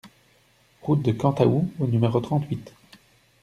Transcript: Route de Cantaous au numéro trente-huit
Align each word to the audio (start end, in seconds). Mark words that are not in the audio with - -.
Route 0.81 1.03
de 1.03 1.11
Cantaous 1.11 1.71
au 1.79 1.85
numéro 1.85 2.19
trente-huit 2.21 2.73